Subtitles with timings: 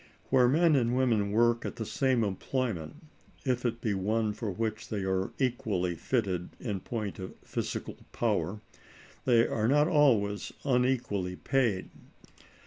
[0.31, 3.05] Where men and women work at the same employment,
[3.45, 8.61] if it be one for which they are equally fitted in point of physical power,
[9.25, 11.91] they are not always unequally paid.